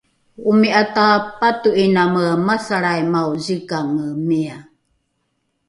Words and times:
omi’a 0.49 0.83
tapato’iname 0.95 2.25
“masalraimao 2.45 3.31
zikange” 3.45 4.07
mia 4.27 4.57